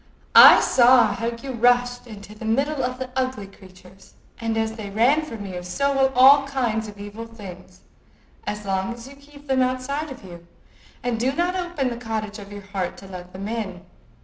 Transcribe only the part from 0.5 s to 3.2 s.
saw how you rushed into the middle of the